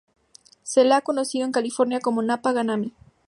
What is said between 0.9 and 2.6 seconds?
ha conocido en California como Napa